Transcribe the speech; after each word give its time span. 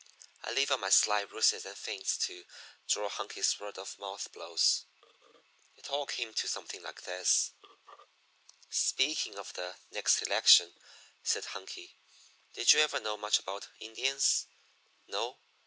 I 0.43 0.51
leave 0.51 0.71
out 0.71 0.79
my 0.79 0.89
sly 0.89 1.19
ruses 1.21 1.63
and 1.63 1.77
feints 1.77 2.17
to 2.25 2.43
draw 2.89 3.07
Hunky's 3.07 3.59
word 3.59 3.77
of 3.77 3.99
mouth 3.99 4.31
blows 4.33 4.85
it 5.77 5.91
all 5.91 6.07
came 6.07 6.33
to 6.33 6.47
something 6.47 6.81
like 6.81 7.03
this: 7.03 7.51
"Speaking 8.71 9.37
of 9.37 9.53
the 9.53 9.75
next 9.91 10.23
election," 10.23 10.73
said 11.21 11.45
Hunky, 11.45 11.99
"did 12.55 12.73
you 12.73 12.79
ever 12.79 12.99
know 12.99 13.15
much 13.15 13.37
about 13.37 13.67
Indians? 13.79 14.47
No? 15.05 15.37